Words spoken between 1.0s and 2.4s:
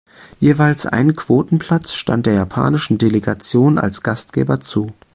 Quotenplatz stand der